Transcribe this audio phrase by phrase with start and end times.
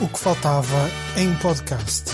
[0.00, 2.12] O que faltava em podcast.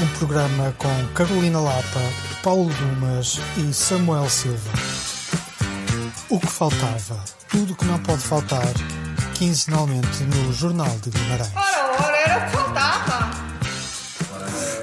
[0.00, 2.00] Um programa com Carolina Lapa,
[2.42, 4.70] Paulo Dumas e Samuel Silva.
[6.28, 7.18] O que faltava.
[7.48, 8.68] Tudo o que não pode faltar.
[9.34, 11.52] Quinzenalmente no Jornal de Guimarães.
[11.56, 13.30] Ora, ora, era o que faltava.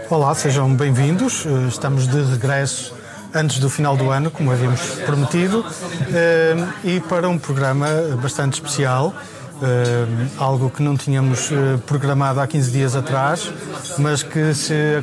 [0.09, 1.45] Olá, sejam bem-vindos.
[1.45, 2.93] Eh, Estamos de regresso
[3.33, 5.65] antes do final do ano, como havíamos prometido,
[6.13, 6.55] eh,
[6.85, 7.87] e para um programa
[8.21, 9.13] bastante especial.
[9.61, 10.05] Eh,
[10.37, 13.51] algo que não tínhamos eh, programado há 15 dias atrás,
[13.97, 15.01] mas que se eh,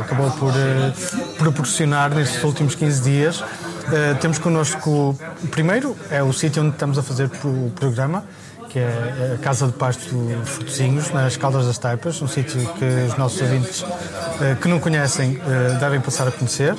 [0.00, 0.52] acabou por
[1.38, 3.44] proporcionar nestes últimos 15 dias.
[4.20, 5.18] Temos connosco,
[5.50, 8.24] primeiro, é o sítio onde estamos a fazer o programa,
[8.70, 13.16] que é a Casa de Pasto Frutozinhos, nas Caldas das Taipas, um sítio que os
[13.18, 13.84] nossos ouvintes
[14.40, 16.74] eh, que não conhecem eh, devem passar a conhecer.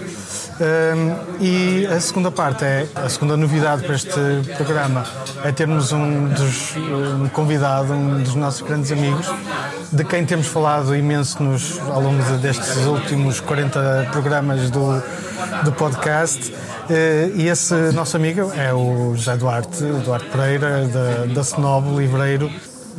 [0.62, 4.12] Um, e a segunda parte é a segunda novidade para este
[4.58, 5.04] programa
[5.44, 6.76] é termos um, dos,
[7.20, 9.26] um convidado, um dos nossos grandes amigos,
[9.92, 15.02] de quem temos falado imenso nos, ao longo de- destes últimos 40 programas do,
[15.64, 16.54] do podcast.
[16.92, 21.96] Eh, E esse nosso amigo é o José Duarte, o Duarte Pereira, da, da Senob
[21.98, 22.52] Livreiro.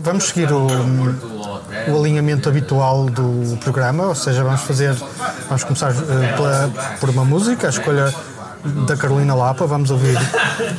[0.03, 4.95] Vamos seguir o, o alinhamento habitual do programa, ou seja, vamos fazer,
[5.49, 8.13] vamos começar eh, pela- por uma música, a escolha
[8.87, 10.17] da Carolina Lapa, vamos ouvir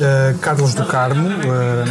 [0.00, 1.84] eh, Carlos do Carmo, eh,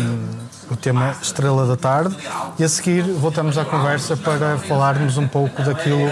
[0.69, 2.15] o tema Estrela da Tarde,
[2.59, 6.11] e a seguir voltamos à conversa para falarmos um pouco daquilo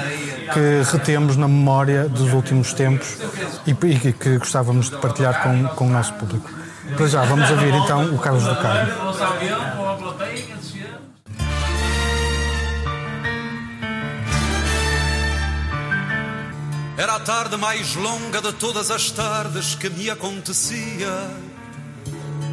[0.53, 3.17] que retemos na memória dos últimos tempos
[3.65, 6.49] e, e que gostávamos de partilhar com, com o nosso público.
[6.95, 8.91] Para já, vamos ouvir então o Carlos do Carmo.
[16.97, 21.31] Era a tarde mais longa de todas as tardes que me acontecia.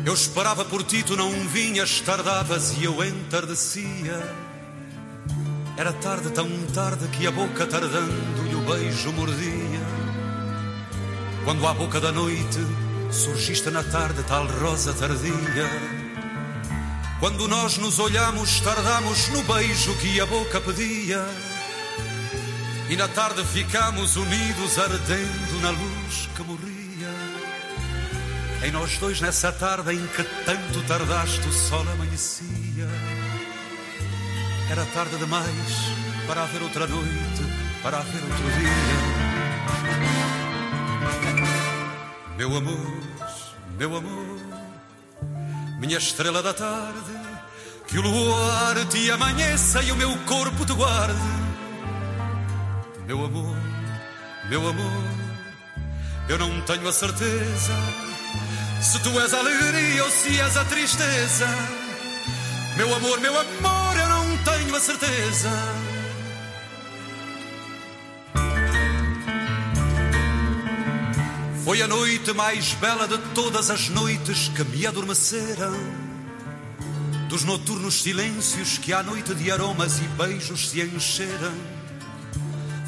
[0.06, 4.47] Eu esperava por ti, tu não vinhas, tardavas e eu entardecia.
[5.78, 9.86] Era tarde, tão tarde que a boca tardando e o beijo mordia.
[11.44, 12.58] Quando à boca da noite
[13.12, 15.70] surgiste na tarde tal rosa tardia.
[17.20, 21.24] Quando nós nos olhamos, tardamos no beijo que a boca pedia.
[22.90, 27.14] E na tarde ficamos unidos, ardendo na luz que morria.
[28.64, 32.57] Em nós dois, nessa tarde em que tanto tardaste, o sol amanhecia.
[34.70, 35.46] Era tarde demais
[36.26, 37.42] para haver outra noite,
[37.82, 39.18] para haver outro dia.
[42.36, 43.02] Meu amor,
[43.78, 44.38] meu amor,
[45.80, 47.18] minha estrela da tarde,
[47.86, 51.18] que o luar te amanheça e o meu corpo te guarde.
[53.06, 53.56] Meu amor,
[54.50, 55.02] meu amor,
[56.28, 57.74] eu não tenho a certeza
[58.82, 61.46] se tu és a alegria ou se és a tristeza.
[62.76, 63.77] Meu amor, meu amor,
[64.48, 65.50] tenho a certeza.
[71.64, 75.76] Foi a noite mais bela de todas as noites que me adormeceram.
[77.28, 81.52] Dos noturnos silêncios que à noite de aromas e beijos se encheram.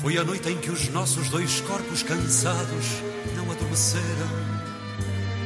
[0.00, 2.87] Foi a noite em que os nossos dois corpos cansados
[3.37, 4.31] não adormeceram.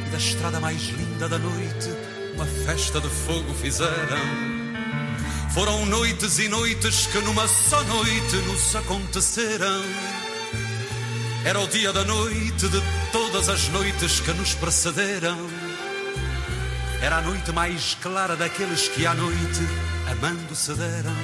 [0.07, 1.89] E da estrada mais linda da noite,
[2.35, 4.54] uma festa de fogo fizeram.
[5.55, 9.83] Foram noites e noites que numa só noite nos aconteceram.
[11.45, 12.83] Era o dia da noite de
[13.13, 15.39] todas as noites que nos precederam.
[17.01, 19.61] Era a noite mais clara daqueles que à noite
[20.11, 21.15] amando se deram.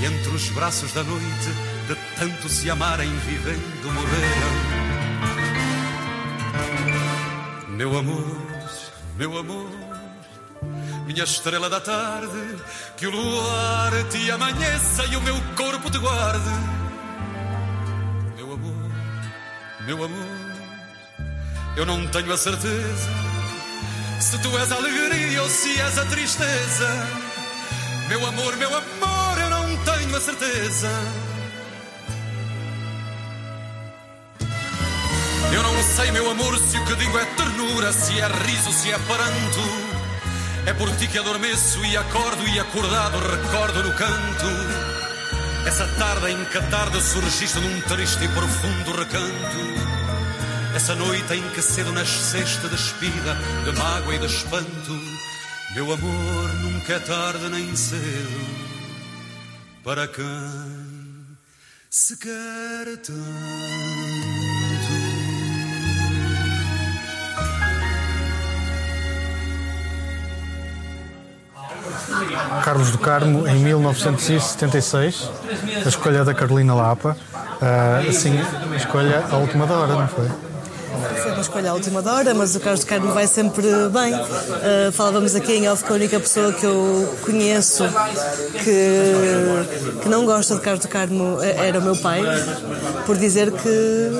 [0.00, 1.48] E entre os braços da noite,
[1.86, 4.94] de tanto se amarem, vivendo, morreram.
[7.68, 8.38] Meu amor,
[9.18, 9.83] meu amor,
[11.06, 12.56] minha estrela da tarde,
[12.96, 16.50] que o luar te amanheça e o meu corpo te guarde.
[18.36, 18.90] Meu amor,
[19.86, 20.54] meu amor,
[21.76, 23.34] eu não tenho a certeza
[24.24, 26.88] se tu és a alegria ou se és a tristeza.
[28.08, 30.90] Meu amor, meu amor, eu não tenho a certeza.
[35.52, 38.90] Eu não sei, meu amor, se o que digo é ternura, se é riso, se
[38.90, 39.93] é pranto.
[40.66, 44.46] É por ti que adormeço e acordo e acordado recordo no canto.
[45.66, 49.94] Essa tarde em que a tarde surgiste num triste e profundo recanto.
[50.74, 53.34] Essa noite em que cedo nasceste despida
[53.64, 55.00] de mágoa e de espanto.
[55.74, 58.64] Meu amor, nunca é tarde nem cedo
[59.84, 61.36] para quem
[61.90, 64.43] se quer tanto.
[72.64, 75.30] Carlos do Carmo em 1976,
[75.84, 77.16] a escolha da Carolina Lapa.
[77.54, 78.38] Uh, assim,
[78.72, 80.28] a escolha à última da hora, não foi?
[81.22, 84.14] Foi uma escolha à última hora, mas o Carlos do Carmo vai sempre bem.
[84.14, 87.84] Uh, falávamos aqui em off com a única pessoa que eu conheço
[88.62, 92.22] que, que não gosta de Carlos do Carmo era o meu pai,
[93.06, 94.10] por dizer que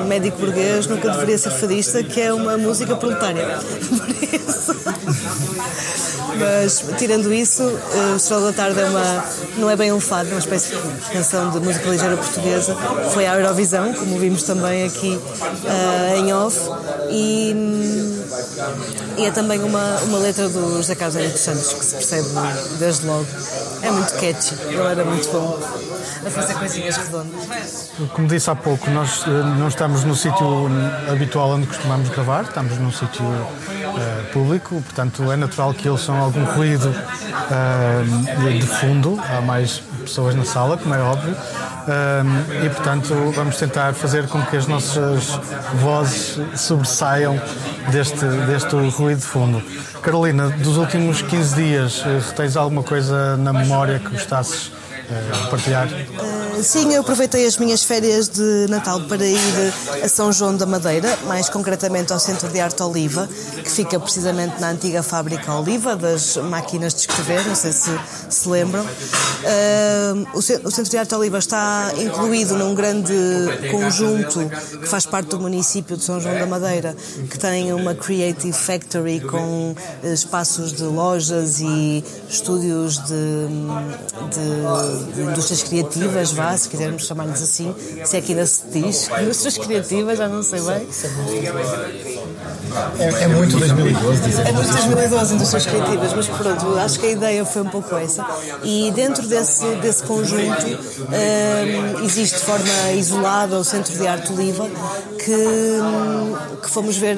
[0.00, 3.46] um médico burguês nunca deveria ser fadista, que é uma música proletária.
[3.88, 6.15] Por isso.
[6.38, 9.24] Mas, tirando isso, uh, o Estrela da Tarde é uma,
[9.56, 12.76] não é bem um fado, é uma espécie de canção de música ligeira portuguesa.
[13.12, 16.58] Foi à Eurovisão, como vimos também aqui uh, em off.
[17.10, 17.54] E,
[19.16, 22.28] e, é também uma, uma letra do José Carlos Henrique Santos, que se percebe
[22.78, 23.26] desde logo.
[23.82, 25.58] É muito catchy, ele era muito bom
[26.26, 27.90] a fazer coisinhas redondas.
[28.12, 30.68] Como disse há pouco, nós uh, não estamos no sítio
[31.10, 33.24] habitual onde costumamos gravar, estamos num sítio
[33.96, 39.82] uh, público, portanto é natural que eles são algum ruído uh, de fundo, há mais
[40.02, 44.66] pessoas na sala, como é óbvio, uh, e portanto vamos tentar fazer com que as
[44.66, 45.38] nossas
[45.80, 47.40] vozes sobressaiam
[47.90, 49.62] deste, deste ruído de fundo.
[50.02, 52.04] Carolina, dos últimos 15 dias,
[52.36, 55.88] tens alguma coisa na memória que gostasses uh, partilhar?
[56.62, 61.18] Sim, eu aproveitei as minhas férias de Natal para ir a São João da Madeira,
[61.26, 63.28] mais concretamente ao Centro de Arte Oliva,
[63.62, 67.90] que fica precisamente na antiga fábrica Oliva, das máquinas de escrever, não sei se
[68.28, 68.84] se lembram.
[68.84, 73.14] Uh, o Centro de Arte Oliva está incluído num grande
[73.70, 74.50] conjunto
[74.80, 76.96] que faz parte do município de São João da Madeira,
[77.30, 83.46] que tem uma Creative Factory com espaços de lojas e estúdios de,
[84.32, 89.08] de, de indústrias criativas, vá, se quisermos chamar-lhes assim, se é que ainda se diz,
[89.20, 90.86] indústrias criativas, já não sei bem.
[92.98, 94.46] É, é muito 2012, dizer.
[94.46, 98.26] É muito 2012, indústrias criativas, mas pronto, acho que a ideia foi um pouco essa.
[98.62, 104.68] E dentro desse, desse conjunto um, existe de forma isolada o Centro de Arte Oliva,
[105.18, 107.16] que, que fomos ver.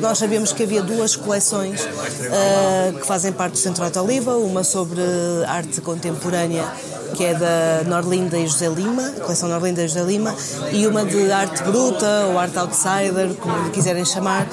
[0.00, 4.36] Nós sabíamos que havia duas coleções uh, que fazem parte do Centro de Arte Oliva,
[4.36, 5.00] uma sobre
[5.46, 6.64] arte contemporânea
[7.12, 10.34] que é da Norlinda e José Lima, coleção Norlinda e José Lima,
[10.72, 14.46] e uma de arte bruta ou arte outsider, como quiserem chamar,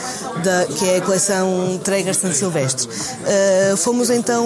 [0.43, 2.87] da, que é a coleção Tregas San Silvestre.
[2.87, 4.45] Uh, fomos então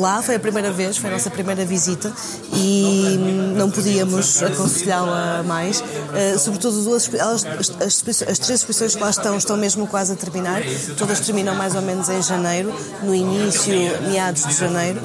[0.00, 2.12] lá, foi a primeira vez, foi a nossa primeira visita
[2.52, 3.18] e
[3.56, 5.80] não podíamos aconselhá-la mais.
[5.80, 7.44] Uh, sobretudo duas, as,
[7.80, 10.62] as, as, três exposições que lá estão estão mesmo quase a terminar,
[10.96, 13.74] todas terminam mais ou menos em janeiro, no início,
[14.08, 15.00] meados de janeiro,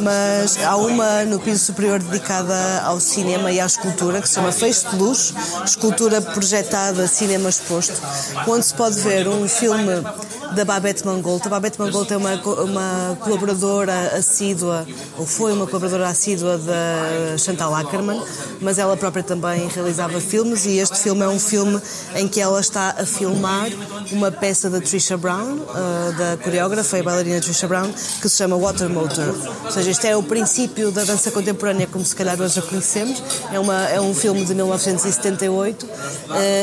[0.00, 4.52] mas há uma no piso superior dedicada ao cinema e à escultura, que se chama
[4.52, 5.32] Feixe de Luz,
[5.64, 8.00] escultura projetada, cinema exposto,
[8.46, 10.02] onde se pode ver um filme
[10.52, 11.46] da Babette Mangold.
[11.46, 14.86] A Babette Mangold é uma, uma colaboradora assídua,
[15.18, 18.22] ou foi uma colaboradora assídua da Chantal Ackerman,
[18.60, 21.80] mas ela própria também realizava filmes e este filme é um filme
[22.14, 23.68] em que ela está a filmar
[24.12, 28.56] uma peça da Trisha Brown, uh, da coreógrafa e bailarina Trisha Brown, que se chama
[28.56, 29.34] Water Motor.
[29.64, 33.22] Ou seja, isto é o princípio da dança contemporânea como se calhar hoje a conhecemos.
[33.52, 35.90] É, uma, é um filme de 1978 uh,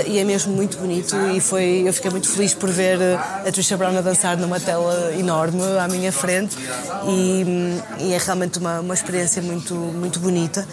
[0.08, 3.00] e é mesmo muito bonito e foi, eu fiquei muito feliz por ver
[3.46, 6.58] a Trisha Brown a dançar numa tela enorme à minha frente
[7.08, 7.46] e,
[8.00, 10.68] e é realmente uma, uma experiência muito, muito bonita.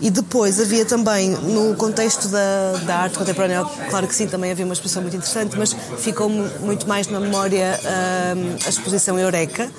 [0.00, 4.64] E depois havia também, no contexto da, da arte contemporânea, claro que sim, também havia
[4.64, 9.70] uma exposição muito interessante, mas ficou muito mais na memória uh, a exposição Eureka,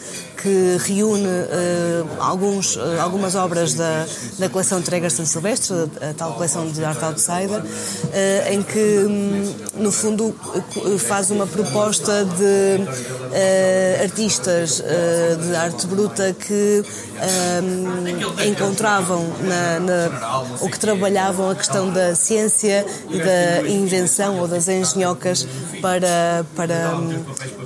[0.42, 4.06] que reúne uh, alguns, uh, algumas obras da,
[4.38, 7.62] da coleção Tregas São Silvestre, a, a, tal coleção de Art Outsider,
[8.52, 10.36] em que, um, no fundo,
[11.00, 14.82] faz uma proposta de artistas
[15.42, 16.84] de arte bruta que
[18.48, 20.05] encontravam na, na,
[20.62, 25.48] ou que trabalhavam a questão da ciência e da invenção ou das engenhocas
[25.82, 26.92] para, para,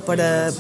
[0.09, 0.51] para,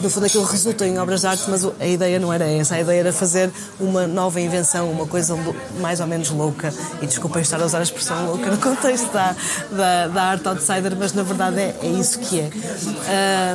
[0.00, 2.76] no fundo aquilo resulta em obras de arte mas a ideia não era essa.
[2.76, 5.36] A ideia era fazer uma nova invenção, uma coisa
[5.80, 6.72] mais ou menos louca.
[7.02, 9.34] E desculpem estar a usar a expressão louca no contexto da,
[9.72, 12.50] da, da arte outsider, mas na verdade é, é isso que é.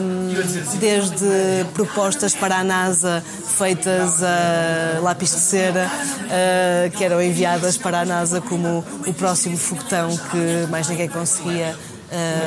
[0.02, 0.34] Um,
[0.80, 3.24] desde propostas para a NASA
[3.58, 9.56] feitas a lápis de cera, uh, que eram enviadas para a NASA como o próximo
[9.56, 11.78] foguetão que mais ninguém conseguia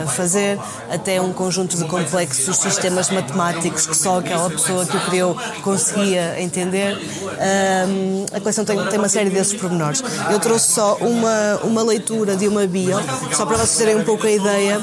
[0.09, 0.59] fazer,
[0.91, 6.41] até um conjunto de complexos sistemas matemáticos que só aquela pessoa que o criou conseguia
[6.41, 6.97] entender.
[6.97, 10.03] Uh, a coleção tem, tem uma série desses pormenores.
[10.31, 12.97] Eu trouxe só uma, uma leitura de uma bio,
[13.33, 14.81] só para vocês terem um pouco a ideia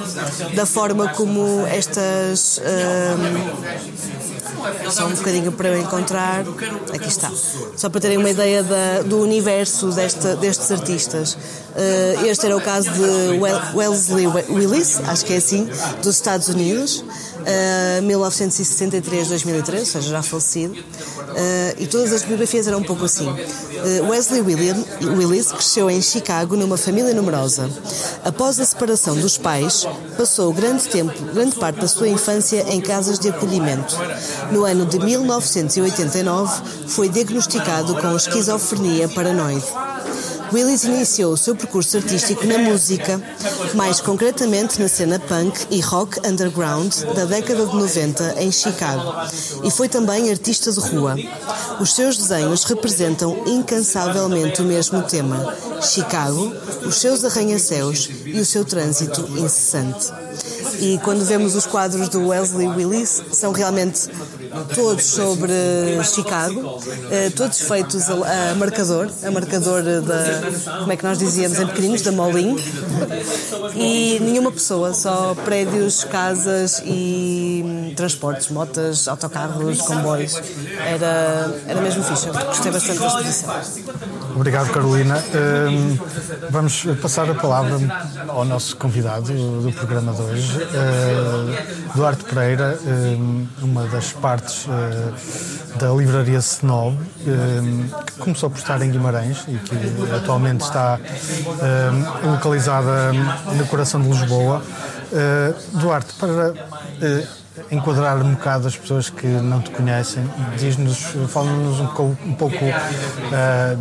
[0.56, 2.62] da forma como estas.
[4.64, 6.46] Uh, só um bocadinho para eu encontrar.
[6.94, 7.30] Aqui está.
[7.76, 11.34] Só para terem uma ideia da, do universo desta, destes artistas.
[11.34, 13.40] Uh, este era o caso de
[13.76, 15.70] Wellesley Willis, acho que é assim,
[16.02, 17.04] dos Estados Unidos.
[17.44, 23.28] Uh, 1963-2003, ou seja, já falecido, uh, e todas as biografias eram um pouco assim.
[23.28, 27.70] Uh, Wesley William, Willis cresceu em Chicago numa família numerosa.
[28.24, 29.86] Após a separação dos pais,
[30.18, 33.98] passou grande tempo, grande parte da sua infância em casas de acolhimento.
[34.52, 39.66] No ano de 1989, foi diagnosticado com esquizofrenia paranoide.
[40.54, 43.20] Willis iniciou o seu percurso artístico na música,
[43.74, 49.16] mais concretamente na cena punk e rock underground da década de 90 em Chicago,
[49.64, 51.16] e foi também artista de rua.
[51.82, 56.54] Os seus desenhos representam incansavelmente o mesmo tema: Chicago,
[56.86, 60.14] os seus arranha-céus e o seu trânsito incessante.
[60.80, 64.08] E quando vemos os quadros do Wesley Willis, são realmente
[64.74, 65.54] todos sobre
[66.04, 66.80] Chicago,
[67.12, 72.02] eh, todos feitos a, marcador, a marcador da, como é que nós dizíamos em pequeninos,
[72.02, 72.56] da Molin,
[73.76, 77.63] e nenhuma pessoa, só prédios, casas e
[77.94, 80.42] transportes, motas, autocarros, comboios.
[80.80, 83.54] Era, era mesmo fixe, gostei bastante da exposição.
[84.36, 85.24] Obrigado, Carolina.
[85.34, 85.98] Hum,
[86.50, 87.78] vamos passar a palavra
[88.28, 95.78] ao nosso convidado do programa de hoje, uh, Duarte Pereira, hum, uma das partes uh,
[95.78, 99.76] da livraria Snob, uh, que começou por estar em Guimarães e que
[100.16, 104.62] atualmente está uh, localizada no coração de Lisboa.
[105.74, 106.54] Duarte, para
[107.72, 110.24] enquadrar um bocado as pessoas que não te conhecem,
[110.58, 110.98] diz-nos,
[111.30, 113.78] fala-nos um, um, pouco uh,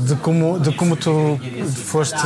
[0.00, 1.38] de, de, como, de como tu
[1.68, 2.16] foste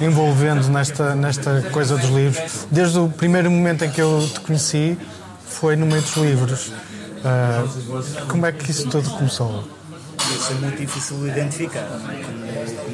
[0.00, 4.98] envolvendo nesta, nesta coisa dos livros, desde o primeiro momento em que eu te conheci
[5.46, 6.68] foi no meio dos livros.
[6.68, 9.75] Uh, como é que isso tudo começou?
[10.34, 11.88] Isso é muito difícil de identificar,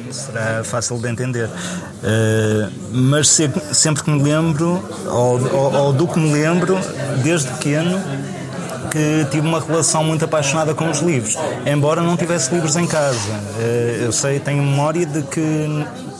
[0.05, 1.47] não será fácil de entender.
[1.47, 6.77] Uh, mas sempre que me lembro, ou, ou, ou do que me lembro,
[7.23, 7.99] desde pequeno,
[8.93, 11.35] que tive uma relação muito apaixonada com os livros,
[11.65, 13.41] embora não tivesse livros em casa.
[13.57, 15.41] Eh, eu sei, tenho memória de que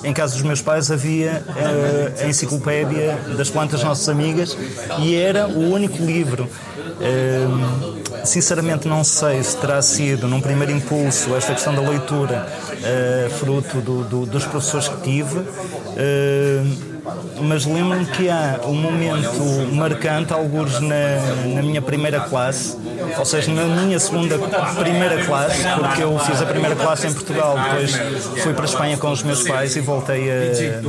[0.03, 4.57] em casa dos meus pais havia eh, a enciclopédia das plantas nossas amigas
[4.97, 6.49] e era o único livro.
[6.99, 7.45] Eh,
[8.25, 12.47] sinceramente não sei se terá sido num primeiro impulso esta questão da leitura
[13.37, 15.41] fruto do, do, dos professores que tive
[17.41, 19.41] mas lembro-me que há um momento
[19.73, 21.19] marcante, alguns na,
[21.55, 22.77] na minha primeira classe,
[23.17, 24.37] ou seja, na minha segunda
[24.79, 27.95] primeira classe, porque eu fiz a primeira classe em Portugal, depois
[28.41, 30.81] fui para a Espanha com os meus pais e voltei a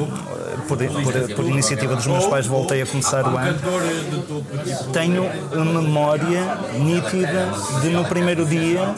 [0.66, 3.59] por, por, por, iniciativa dos meus pais, voltei a começar o ano.
[4.92, 7.50] Tenho uma memória nítida
[7.83, 8.94] de no primeiro dia uh,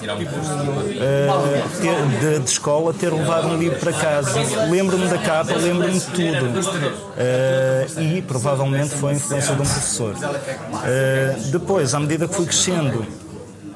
[1.80, 4.40] ter, de, de, escola ter levado um livro para casa.
[4.70, 6.60] Lembro-me da capa, lembro-me de tudo.
[6.60, 10.14] Uh, e provavelmente foi a influência de um professor.
[10.14, 13.04] Uh, depois, à medida que fui crescendo,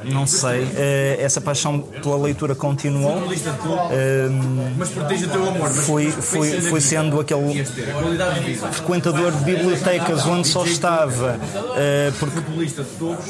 [0.04, 0.62] não sei.
[0.64, 3.19] Uh, essa paixão pela leitura continuou.
[3.19, 3.30] Uh,
[4.76, 5.69] Mas proteja o teu amor.
[5.71, 7.64] Fui, fui, fui sendo aquele
[8.73, 12.40] frequentador de bibliotecas onde só estava uh, porque,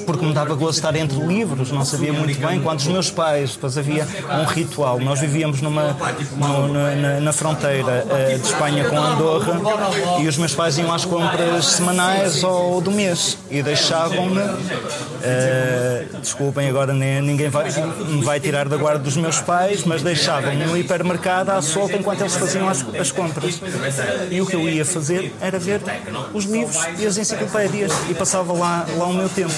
[0.06, 2.60] porque me dava gosto de estar entre livros, não sabia muito bem.
[2.60, 4.06] Quando os meus pais, depois havia
[4.40, 5.00] um ritual.
[5.00, 5.96] Nós vivíamos numa,
[6.36, 9.60] na, na, fronteira de Espanha com Andorra
[10.20, 14.40] e os meus pais iam às compras semanais ou do mês e deixavam-me.
[16.60, 17.70] Desculpem, agora nem, ninguém vai,
[18.08, 22.20] me vai tirar da guarda dos meus pais, mas deixavam-me no hipermercado à solta enquanto
[22.20, 23.60] eles faziam as, as compras.
[24.30, 25.80] E o que eu ia fazer era ver
[26.32, 29.54] os livros e as enciclopédias e passava lá, lá o meu tempo.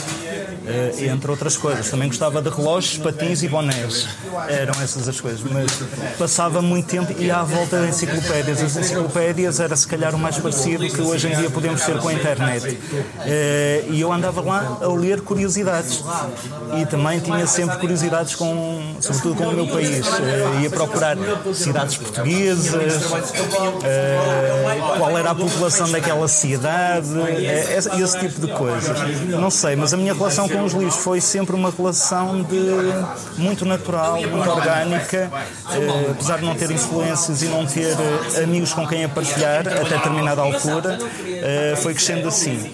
[0.63, 1.91] Uh, entre outras coisas.
[1.91, 4.07] Também gostava de relógios, patins e bonés.
[4.49, 5.41] Eram essas as coisas.
[5.43, 5.83] Mas
[6.17, 8.63] passava muito tempo e à volta de enciclopédias.
[8.63, 12.09] As enciclopédias era se calhar o mais parecido que hoje em dia podemos ter com
[12.09, 12.79] a internet.
[12.79, 16.05] Uh, e eu andava lá a ler curiosidades.
[16.81, 20.07] E também tinha sempre curiosidades com, sobretudo com o meu país.
[20.07, 21.17] Uh, ia procurar
[21.55, 23.03] cidades portuguesas,
[24.99, 27.09] qual era a população daquela cidade,
[27.75, 28.95] esse, esse tipo de coisas.
[29.29, 33.65] Não sei, mas a minha relação com os livros foi sempre uma relação de muito
[33.65, 35.31] natural, muito orgânica,
[36.11, 37.97] apesar de não ter influências e não ter
[38.43, 40.99] amigos com quem a partilhar até determinada altura,
[41.81, 42.71] foi crescendo assim.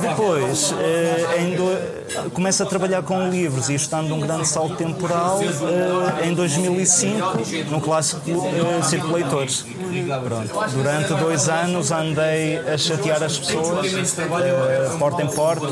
[0.00, 2.30] Depois, eh, do...
[2.30, 7.80] começo a trabalhar com livros e estando num grande salto temporal eh, em 2005 no
[7.80, 9.64] clássico eh, Circo Leitores.
[10.24, 10.70] Pronto.
[10.72, 14.16] Durante dois anos andei a chatear as pessoas,
[14.98, 15.66] porta em porta,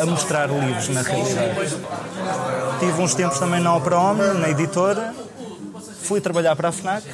[0.00, 1.76] a mostrar livros na realidade.
[2.78, 5.14] Tive uns tempos também na Opera Homem, na editora,
[6.02, 7.04] fui trabalhar para a FNAC,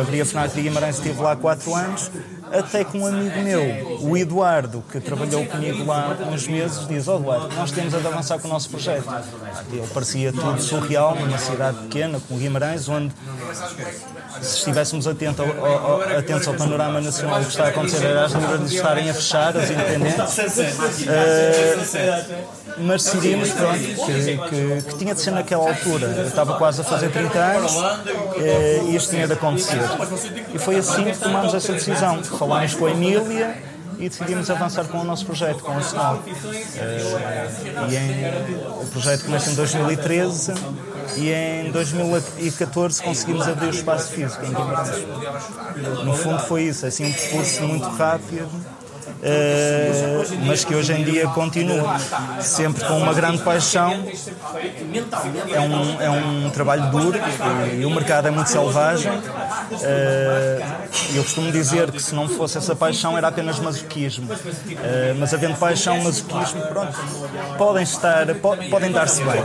[0.00, 2.10] abri a FNAC de Guimarães, estive lá quatro anos,
[2.52, 7.16] até que um amigo meu, o Eduardo, que trabalhou comigo lá uns meses, diz: Ó
[7.16, 9.08] oh, Eduardo, nós temos de avançar com o nosso projeto.
[9.72, 13.12] Ele parecia tudo surreal numa cidade pequena, como Guimarães, onde
[14.42, 18.32] se estivéssemos atentos ao, ao, atentos ao panorama nacional, que está a acontecer era as
[18.32, 20.38] livrarias estarem a fechar, as independentes.
[21.04, 26.06] Uh, mas decidimos pronto, que, que, que, tinha de ser naquela altura.
[26.06, 27.72] Eu estava quase a fazer 30 anos
[28.36, 29.80] eh, e isto tinha de acontecer.
[30.54, 32.22] E foi assim que tomámos essa decisão.
[32.22, 33.56] Falámos com a Emília
[33.98, 36.22] e decidimos avançar com o nosso projeto, com o Snow.
[36.76, 37.48] Eh,
[37.90, 40.52] e em, o projeto começa em 2013
[41.16, 44.50] e em 2014 conseguimos abrir o espaço físico em.
[46.04, 48.77] No fundo foi isso, assim um percurso muito rápido
[49.18, 51.98] uh, mas que hoje em dia continua
[52.40, 54.04] sempre com uma grande paixão.
[55.52, 57.18] É um, é um trabalho duro
[57.78, 59.12] e, o mercado é muito selvagem.
[59.12, 60.78] Uh,
[61.14, 64.32] eu costumo dizer que se não fosse essa paixão era apenas masoquismo.
[64.32, 66.96] Uh, mas havendo paixão, masoquismo, pronto,
[67.56, 68.26] podem estar,
[68.70, 69.42] podem dar-se bem.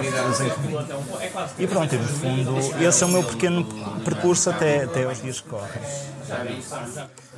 [1.58, 3.66] E pronto, no fundo, esse é o meu pequeno
[4.04, 6.13] percurso até, até os dias que correm.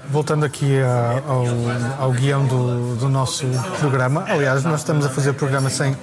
[0.09, 0.77] Voltando aqui
[1.27, 3.45] ao, ao guião do, do, nosso
[3.79, 5.97] programa, aliás, nós estamos a fazer programa sem,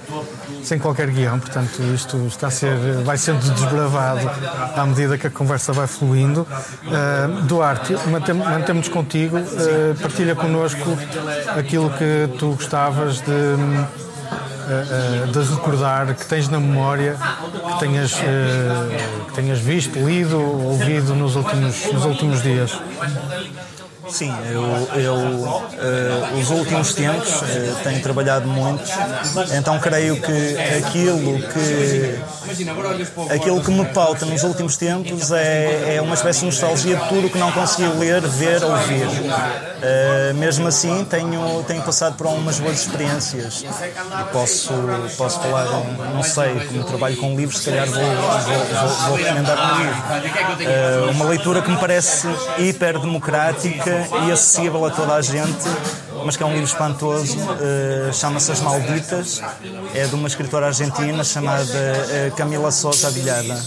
[0.61, 4.29] sem qualquer guião, portanto, isto está a ser, vai sendo desbravado
[4.75, 6.41] à medida que a conversa vai fluindo.
[6.41, 10.97] Uh, Duarte, mantemos contigo, uh, partilha connosco
[11.57, 14.12] aquilo que tu gostavas de.
[14.33, 17.17] Uh, de recordar que tens na memória,
[17.73, 22.71] que tenhas, que tenhas visto, lido, ouvido nos últimos, nos últimos dias.
[24.09, 28.83] Sim, eu, eu uh, os últimos tempos uh, tenho trabalhado muito,
[29.57, 36.15] então creio que aquilo que aquilo que me pauta nos últimos tempos é, é uma
[36.15, 39.07] espécie de nostalgia de tudo que não consegui ler, ver, ouvir.
[39.07, 44.73] Uh, mesmo assim, tenho, tenho passado por algumas boas experiências e posso,
[45.17, 45.65] posso falar,
[46.13, 51.11] não sei, como trabalho com livros, se calhar vou, vou, vou, vou recomendar um livro.
[51.11, 53.92] uma leitura que me parece hiper democrática
[54.27, 55.63] e acessível a toda a gente,
[56.25, 59.41] mas que é um livro espantoso, uh, chama-se As Malditas,
[59.93, 63.59] é de uma escritora argentina chamada uh, Camila Sousa Vilhada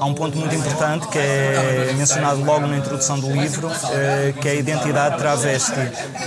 [0.00, 4.48] há um ponto muito importante que é mencionado logo na introdução do livro, eh, que
[4.48, 5.80] é a identidade travesti.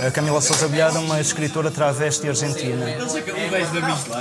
[0.06, 2.86] A Camila Sousa Bilhada é uma escritora travesti argentina.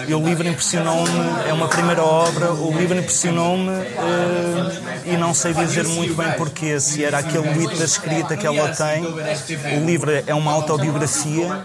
[0.08, 5.54] E o livro impressionou-me, é uma primeira obra, o livro impressionou-me eh, e não sei
[5.54, 9.06] dizer muito bem porquê, se era aquele mito da escrita que ela tem.
[9.06, 11.64] O livro é uma autobiografia,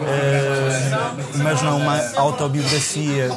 [0.00, 0.90] eh,
[1.34, 3.28] mas não uma autobiografia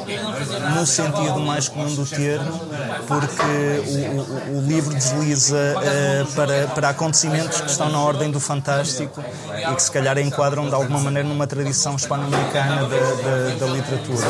[0.74, 2.60] no sentido mais comum do termo,
[3.06, 9.22] porque o, o, livro desliza uh, para, para acontecimentos que estão na ordem do fantástico
[9.70, 14.26] e que se calhar enquadram de alguma maneira numa tradição hispano-americana da, da, da, literatura.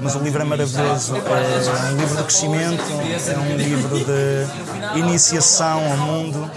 [0.00, 2.82] Mas o livro é maravilhoso, é um livro de crescimento,
[3.28, 6.50] é um livro de iniciação ao mundo.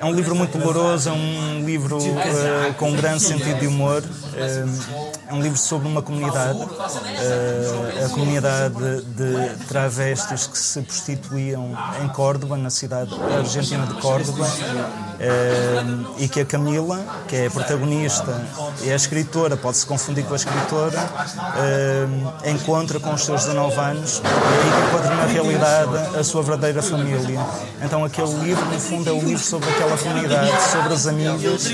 [0.00, 4.02] É um livro muito doloroso, é um livro uh, com um grande sentido de humor.
[4.34, 12.08] É um livro sobre uma comunidade, uh, a comunidade de travestis que se prostituíam em
[12.08, 18.46] Córdoba, na cidade argentina de Córdoba, uh, e que a Camila, que é a protagonista
[18.82, 23.78] e é a escritora, pode-se confundir com a escritora, uh, encontra com os seus 19
[23.78, 27.40] anos e encontra na realidade a sua verdadeira família.
[27.82, 31.70] Então aquele livro, no fundo, é o livro sobre aquela comunidade, sobre as amigas,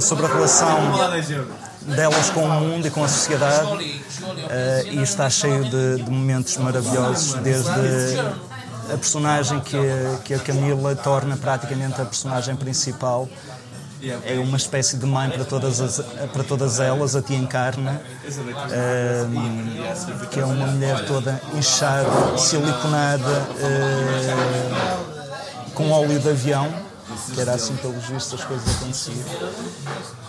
[0.00, 0.90] sobre a relação
[1.82, 6.56] delas com o mundo e com a sociedade uh, e está cheio de, de, momentos
[6.58, 8.18] maravilhosos, desde
[8.92, 9.78] a personagem que,
[10.24, 13.28] que a Camila torna praticamente a personagem principal.
[14.24, 16.00] É uma espécie de mãe para todas, as,
[16.32, 19.28] para todas elas, a tia encarna, uh,
[20.28, 24.80] que é uma mulher toda inchada, siliconada, uh,
[25.74, 26.89] com óleo de avião,
[27.34, 29.24] que era assim pelos vistos as coisas aconteciam.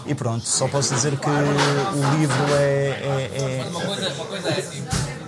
[0.06, 3.72] E pronto, só posso dizer que o livro é, é, é...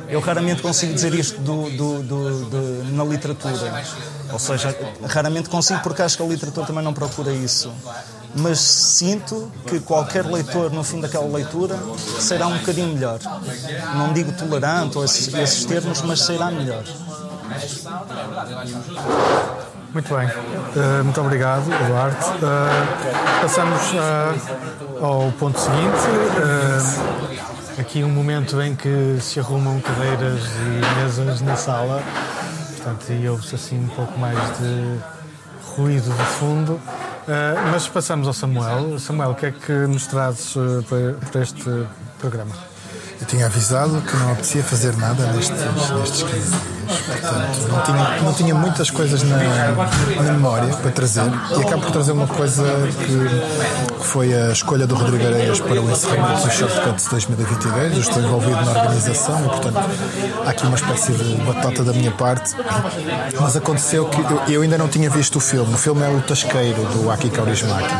[0.10, 3.84] Eu raramente consigo dizer isto do, do, do, do, na literatura.
[4.32, 4.76] Ou seja,
[5.08, 7.72] raramente consigo porque acho que a literatura também não procura isso.
[8.36, 11.80] mas sinto que qualquer leitor, no fim daquela leitura,
[12.20, 13.20] será um bocadinho melhor.
[13.96, 16.84] Não digo tolerante ou esses, esses termos, mas será melhor.
[19.94, 22.18] Muito bem, uh, muito obrigado, Eduardo.
[22.18, 25.94] Uh, passamos uh, ao ponto seguinte.
[27.80, 32.02] aqui um momento em que se arrumam cadeiras e mesas na sala,
[32.76, 34.98] portanto, e ouve-se assim um pouco mais de
[35.76, 36.82] ruído de fundo.
[37.72, 38.98] mas passamos ao Samuel.
[38.98, 40.56] Samuel, o que é que nos trazes
[41.30, 41.86] para este
[42.18, 42.73] programa?
[43.24, 45.58] Eu tinha avisado que não apetecia fazer nada nestes,
[45.96, 46.74] nestes 15 dias.
[46.84, 51.24] Portanto, não tinha, não tinha muitas coisas na, na memória para trazer
[51.58, 52.64] e acabo por trazer uma coisa
[53.00, 57.94] que, que foi a escolha do Rodrigo Areias para o encerramento do Shortcuts 2022.
[57.94, 59.80] Eu estou envolvido na organização e, portanto,
[60.46, 62.54] há aqui uma espécie de batota da minha parte.
[63.40, 65.74] Mas aconteceu que eu, eu ainda não tinha visto o filme.
[65.74, 67.94] O filme é O Tasqueiro, do Aki Kaurismäki.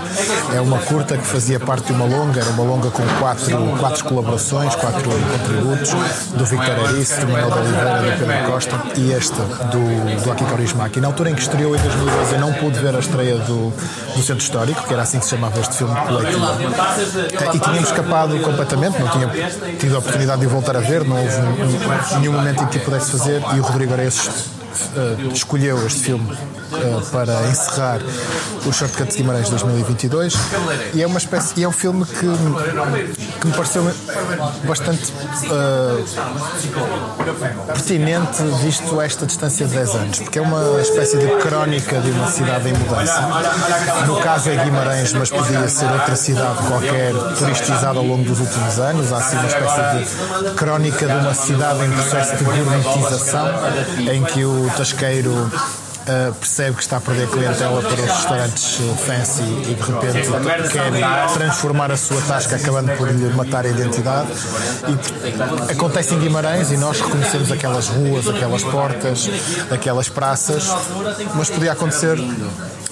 [0.54, 3.46] É uma curta que fazia parte de uma longa, era uma longa com quatro,
[3.80, 5.90] quatro colaborações, quatro contributos
[6.32, 10.46] do Victor Arice, do Manuel de Oliveira, do Pedro Costa e este do, do Aki
[10.46, 11.00] Kaurismäki.
[11.00, 13.72] Na altura em que estreou em 2012 eu não pude ver a estreia do,
[14.16, 16.46] do Centro Histórico, que era assim que se chamava este filme coletivo.
[17.54, 19.30] E tínhamos escapado completamente, não tinha
[19.78, 23.42] tido a oportunidade de voltar a ver, não houve nenhum momento em que pudesse fazer
[23.56, 26.38] e o Rodrigo Areces uh, escolheu este filme
[27.12, 28.00] para encerrar
[28.66, 30.34] o Shortcut de Guimarães 2022
[30.94, 32.26] e é uma espécie e é um filme que,
[33.40, 33.84] que me pareceu
[34.66, 35.12] bastante
[35.52, 36.04] uh,
[37.68, 42.28] pertinente visto esta distância de 10 anos porque é uma espécie de crónica de uma
[42.28, 43.22] cidade em mudança.
[44.08, 48.80] No caso é Guimarães mas podia ser outra cidade qualquer turistizada ao longo dos últimos
[48.80, 49.12] anos.
[49.12, 53.48] Há assim uma espécie de crónica de uma cidade em processo de gourmetização
[54.12, 55.52] em que o tasqueiro
[56.04, 60.70] Uh, percebe que está a perder clientela para os restaurantes uh, fancy e de repente
[60.74, 64.28] quer transformar a sua tasca acabando por lhe matar a identidade.
[65.70, 69.30] E acontece em Guimarães e nós reconhecemos aquelas ruas, aquelas portas,
[69.72, 70.74] aquelas praças
[71.36, 72.18] mas podia acontecer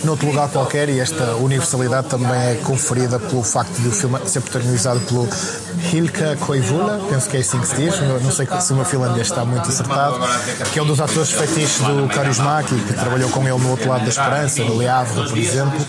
[0.04, 4.42] noutro lugar qualquer e esta universalidade também é conferida pelo facto de o filme ser
[4.42, 5.28] protagonizado pelo
[5.92, 9.28] Hilka Koivula, penso que é assim que se diz, não sei se o meu finlandês
[9.28, 10.20] está muito acertado,
[10.72, 14.04] que é um dos atores fetiches do Kaurismäki, que trabalhou com ele no outro lado
[14.04, 14.88] da Esperança, no Le
[15.28, 15.80] por exemplo,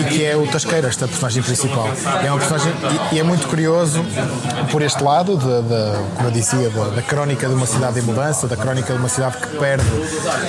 [0.00, 1.88] e que é o Tasqueira, esta personagem principal.
[2.22, 2.72] É uma personagem,
[3.12, 4.04] e é muito curioso
[4.70, 8.02] por este lado, de, de como eu dizia, da, da crónica de uma cidade em
[8.02, 9.86] mudança, da crónica de uma cidade que perde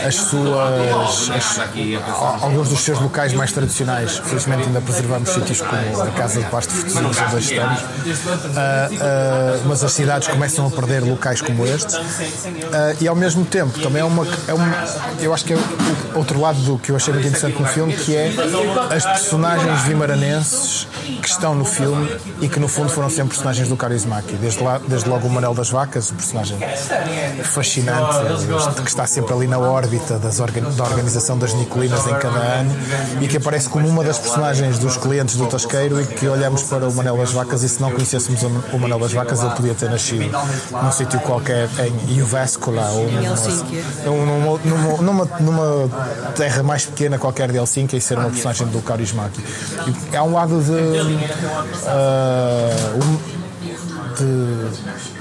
[0.06, 1.30] as suas.
[1.30, 1.60] As,
[2.42, 4.18] alguns dos seus locais mais tradicionais.
[4.18, 7.82] Felizmente ainda preservamos sítios como a Casa de Pasto de Fortezinhos, onde estamos.
[7.82, 11.96] Uh, uh, mas as cidades começam a perder locais como estes.
[11.96, 12.02] Uh,
[13.02, 14.86] e ao mesmo tempo, também é uma, é uma.
[15.20, 15.58] Eu acho que é
[16.16, 18.32] outro lado do que eu achei muito interessante no filme, que é
[18.96, 20.88] as personagens vimaranenses
[21.22, 24.36] que estão no filme e que no fundo foram sempre personagens do Carismaki.
[24.36, 26.58] Desde, lá, desde logo o Manel das Vacas, o personagem
[27.44, 28.18] fascinante,
[28.82, 32.77] que está sempre ali na órbita das da organização das Nicolinas em cada ano
[33.22, 36.88] e que aparece como uma das personagens dos clientes do Tasqueiro e que olhamos para
[36.88, 39.90] o Manel das Vacas e se não conhecêssemos o Manel das Vacas ele podia ter
[39.90, 40.30] nascido
[40.72, 41.70] num sítio qualquer
[42.08, 43.10] em Uvascula ou
[44.26, 45.90] numa, numa, numa, numa,
[46.36, 49.42] terra mais pequena qualquer de Helsinki e ser uma personagem do Kaurismäki.
[50.16, 50.98] Há um lado de, uh,
[54.18, 55.17] de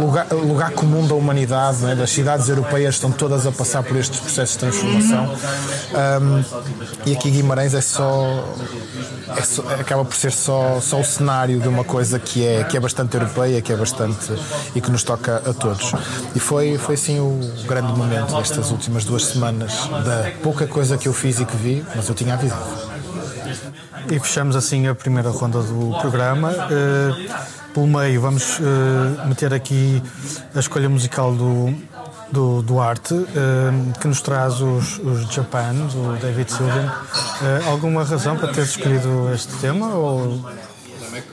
[0.00, 1.94] lugar, lugar comum da humanidade, né?
[1.94, 5.34] das cidades europeias estão todas a passar por estes processos de transformação.
[6.22, 6.44] Um,
[7.06, 8.44] e aqui Guimarães é só,
[9.36, 12.76] é só, acaba por ser só, só o cenário de uma coisa que é, que
[12.76, 14.32] é bastante europeia, que é bastante
[14.74, 15.92] e que nos toca a todos.
[16.34, 21.08] E foi, foi assim o grande momento destas últimas duas semanas, da pouca coisa que
[21.08, 22.98] eu fiz e que vi, mas eu tinha avisado.
[24.10, 26.50] E fechamos assim a primeira ronda do programa.
[26.50, 30.02] Uh, pelo meio vamos uh, meter aqui
[30.54, 31.74] a escolha musical do,
[32.30, 33.26] do, do arte, uh,
[34.00, 36.86] que nos traz os, os Japan, do David Sylvian.
[36.86, 39.94] Uh, alguma razão para ter escolhido este tema?
[39.94, 40.44] Ou...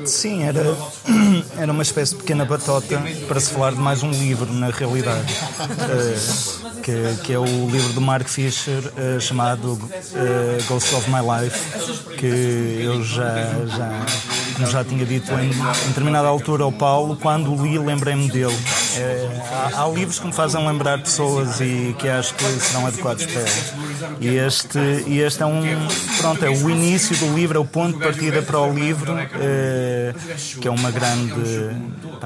[0.05, 0.61] Sim, era,
[1.57, 5.33] era uma espécie de pequena batota para se falar de mais um livro, na realidade.
[5.59, 11.21] Uh, que, que, é o livro do Mark Fisher uh, chamado uh, Ghost of My
[11.21, 14.05] Life, que eu já, já,
[14.55, 18.55] como já tinha dito em, em determinada altura ao Paulo, quando li lembrei-me dele.
[19.73, 23.41] há, há, livros que me fazem lembrar pessoas e que acho que serão adequados para
[23.41, 23.73] elas.
[24.19, 25.61] E este, e este é um
[26.17, 29.13] pronto, é o início do livro, é o ponto de partida para o livro
[30.61, 31.69] que é uma grande,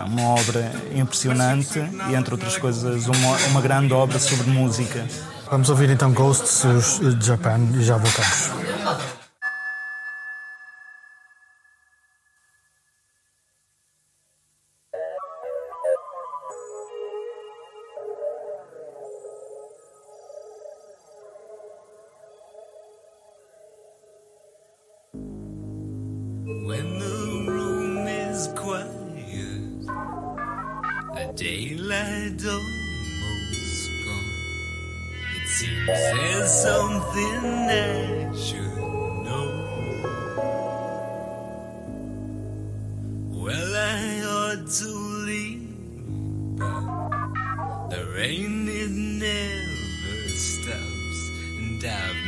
[0.07, 5.05] uma obra impressionante e, entre outras coisas, uma, uma grande obra sobre música.
[5.49, 9.18] Vamos ouvir então Ghosts, os Japan, e já voltamos.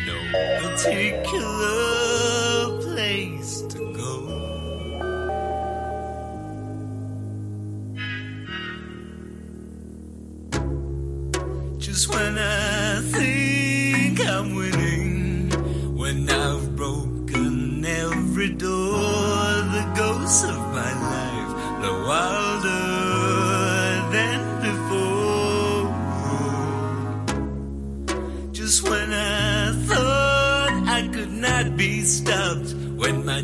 [0.05, 0.17] No
[0.61, 1.81] particular
[2.81, 4.11] place to go.
[11.77, 12.60] Just when I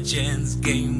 [0.07, 0.96] chance game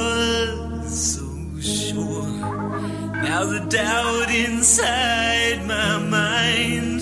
[0.00, 1.26] was so
[1.60, 2.28] sure.
[3.26, 7.00] Now the doubt inside my mind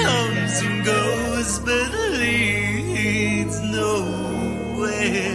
[0.00, 1.88] comes and goes, but
[2.20, 5.34] leads nowhere.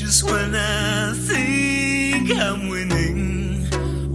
[0.00, 3.66] Just when I think I'm winning,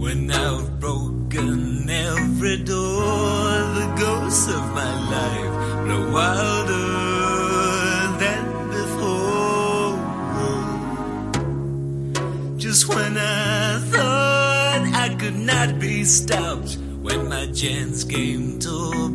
[0.02, 2.87] when I've broken every door,
[6.18, 6.90] wilder
[8.22, 8.44] than
[8.78, 9.90] before.
[12.56, 19.07] Just when I thought I could not be stopped, when my chance came to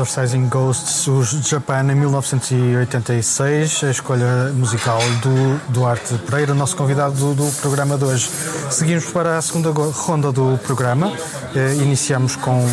[0.00, 7.34] Exorcising Ghosts, os Japan em 1986, a escolha musical do Duarte Pereira, nosso convidado do,
[7.34, 8.30] do programa de hoje.
[8.70, 11.12] Seguimos para a segunda ronda do programa.
[11.54, 12.66] Eh, iniciamos com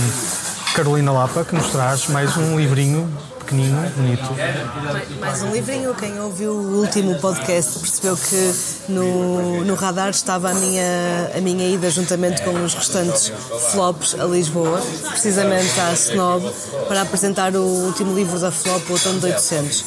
[0.74, 3.10] Carolina Lapa, que nos traz mais um livrinho
[3.47, 5.19] pequenino, bonito.
[5.21, 5.95] Mais um livrinho.
[5.95, 11.69] Quem ouviu o último podcast percebeu que no, no radar estava a minha, a minha
[11.69, 13.31] ida juntamente com os restantes
[13.71, 14.81] flops a Lisboa,
[15.12, 16.51] precisamente à Snob,
[16.89, 19.86] para apresentar o último livro da Flop, o Outono de 800.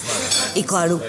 [0.55, 1.01] E claro,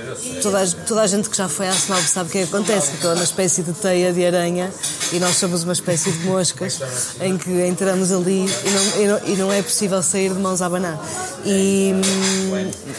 [0.42, 2.98] toda a, toda a gente que já foi à Snob sabe o que é acontece,
[2.98, 4.70] que é uma espécie de teia de aranha
[5.14, 6.80] e nós somos uma espécie de moscas
[7.22, 10.62] em que entramos ali e não, e não, e não é possível sair de mãos
[10.62, 11.00] a abanar.
[11.46, 12.41] E hum,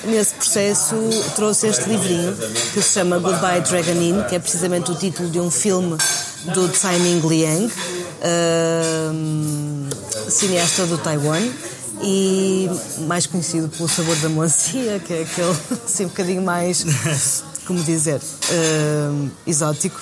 [0.05, 0.94] nesse processo
[1.35, 2.37] trouxe este livrinho
[2.72, 5.96] que se chama Goodbye Dragon Inn, que é precisamente o título de um filme
[6.55, 7.72] do Tsai Ming Liang,
[9.12, 9.88] hum,
[10.28, 11.42] cineasta do Taiwan
[12.02, 12.68] e
[13.07, 16.85] mais conhecido pelo sabor da melancia, que é aquele assim um bocadinho mais,
[17.66, 18.20] como dizer,
[19.11, 20.00] hum, exótico.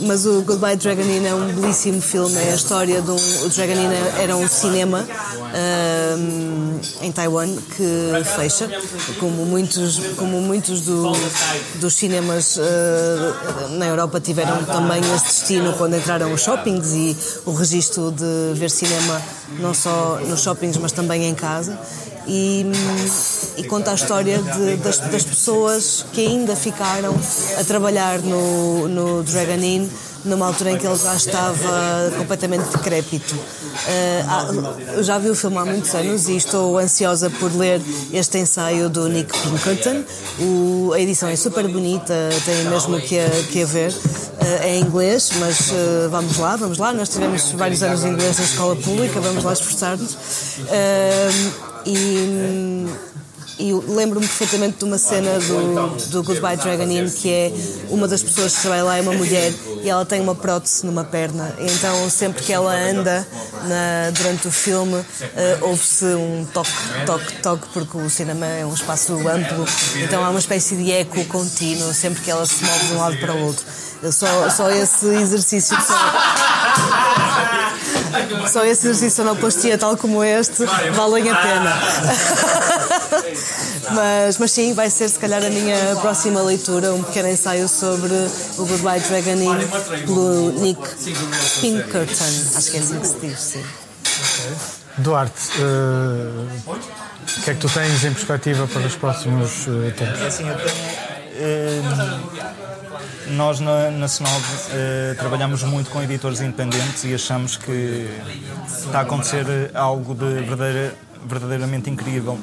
[0.00, 2.36] Mas o Goodbye Dragon Inn é um belíssimo filme.
[2.36, 3.16] É a história de um.
[3.16, 5.06] O Dragon Inn era um cinema
[7.00, 8.68] em Taiwan que fecha,
[9.20, 11.12] como muitos, como muitos do,
[11.76, 17.52] dos cinemas uh, na Europa tiveram também esse destino quando entraram os shoppings e o
[17.52, 19.22] registro de ver cinema
[19.60, 21.78] não só nos shoppings mas também em casa
[22.26, 22.64] e,
[23.56, 27.14] e conta a história de, das, das, pessoas que ainda ficaram
[27.58, 29.88] a trabalhar no, no Dragon Inn
[30.24, 33.34] numa altura em que ele já estava completamente decrépito.
[33.34, 37.80] Uh, já vi o filme há muitos anos e estou ansiosa por ler
[38.12, 40.02] este ensaio do Nick Pinkerton.
[40.40, 43.90] O, a edição é super bonita, tem mesmo que a, que a ver.
[43.90, 46.92] Uh, é em inglês, mas uh, vamos lá, vamos lá.
[46.92, 50.16] Nós tivemos vários anos de inglês na escola pública, vamos lá esforçar-nos.
[51.86, 52.86] E,
[53.58, 57.52] e lembro-me perfeitamente de uma cena do, do Goodbye Dragon Inn que é
[57.88, 59.52] uma das pessoas que trabalha lá é uma mulher
[59.84, 61.54] e ela tem uma prótese numa perna.
[61.58, 63.26] Então sempre que ela anda
[63.64, 65.04] na, durante o filme uh,
[65.60, 66.72] ouve-se um toque,
[67.04, 69.66] toque, toque porque o cinema é um espaço amplo.
[69.96, 73.18] Então há uma espécie de eco contínuo sempre que ela se move de um lado
[73.18, 73.64] para o outro.
[74.10, 75.94] Só, só esse exercício só,
[78.50, 81.74] só esse exercício na postia tal como este valem a pena
[83.92, 88.12] mas, mas sim, vai ser se calhar a minha próxima leitura, um pequeno ensaio sobre
[88.58, 89.58] o Goodbye Dragon Inn
[90.06, 90.82] pelo Nick
[91.60, 92.24] Pinkerton,
[92.56, 93.64] acho que é assim que se diz, sim.
[94.98, 96.76] Duarte, uh, o
[97.42, 100.20] que é que tu tens em perspectiva para os próximos uh, tempos?
[100.20, 100.68] É assim, eu tenho,
[101.80, 101.82] uh,
[103.28, 108.08] nós na Nacional uh, trabalhamos muito com editores independentes e achamos que
[108.66, 110.94] está a acontecer algo de verdadeira,
[111.26, 112.38] verdadeiramente incrível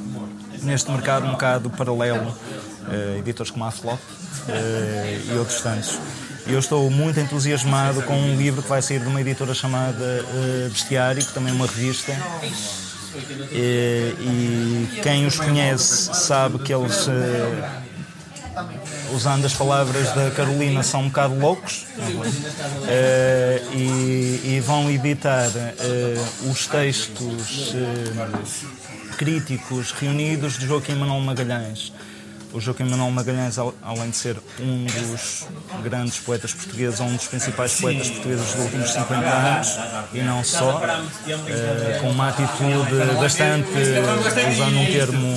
[0.63, 5.97] neste mercado um bocado paralelo, uh, editores como a Flop uh, e outros tantos.
[6.47, 10.69] Eu estou muito entusiasmado com um livro que vai sair de uma editora chamada uh,
[10.69, 12.13] Bestiário, que também é uma revista.
[13.51, 17.07] E quem os conhece sabe que eles
[19.13, 26.49] usando as palavras da Carolina, são um bocado loucos uh, e, e, vão editar uh,
[26.49, 31.93] os textos uh, críticos reunidos de Joaquim Manuel Magalhães.
[32.53, 35.47] O Joaquim Manuel Magalhães, além de ser um dos
[35.83, 39.79] grandes poetas portugueses, um dos principais poetas portugueses dos últimos 50 anos,
[40.11, 40.81] e não só,
[42.01, 43.69] com uma atitude bastante,
[44.51, 45.33] usando um termo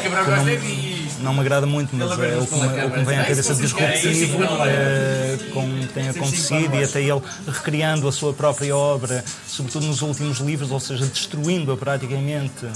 [0.00, 0.91] que não,
[1.22, 3.54] não me agrada muito, mas é o que me, o que me vem à cabeça
[3.54, 10.02] disruptivo é, como tem acontecido e até ele recriando a sua própria obra, sobretudo nos
[10.02, 12.66] últimos livros, ou seja, destruindo-a praticamente.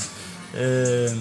[0.55, 1.13] É,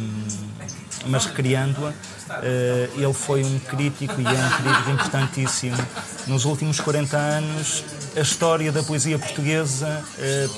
[1.07, 1.89] mas recriando-a.
[1.89, 5.77] Uh, ele foi um crítico e é um crítico importantíssimo.
[6.25, 7.83] Nos últimos 40 anos,
[8.15, 10.49] a história da poesia portuguesa uh,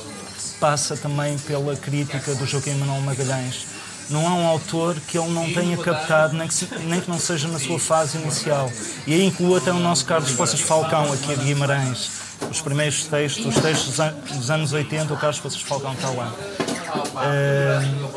[0.60, 3.77] passa também pela crítica do Joaquim Manuel Magalhães
[4.10, 7.48] não há um autor que ele não tenha captado, nem que, nem que não seja
[7.48, 8.72] na sua fase inicial.
[9.06, 12.12] E aí incluo até o nosso Carlos Poças Falcão, aqui de Guimarães.
[12.50, 13.98] Os primeiros textos, os textos
[14.36, 16.34] dos anos 80, o Carlos Poças Falcão está lá.
[17.18, 18.17] Uh,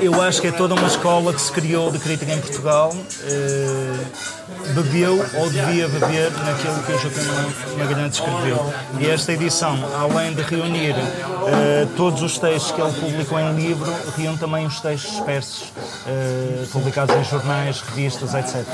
[0.00, 4.72] eu acho que é toda uma escola que se criou de crítica em Portugal, uh,
[4.74, 8.72] bebeu ou devia beber naquilo que o Joaquim Magalhães escreveu.
[9.00, 13.92] E esta edição, além de reunir uh, todos os textos que ele publicou em livro,
[14.16, 18.64] reúne também os textos dispersos, uh, publicados em jornais, revistas, etc.